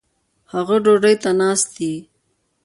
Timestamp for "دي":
1.77-1.93